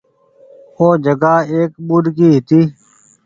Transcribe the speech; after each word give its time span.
او 0.77 0.85
جگآ 1.03 1.35
ايڪ 1.51 1.71
ٻوڏڪي 1.87 2.27
هيتي۔ 2.33 2.59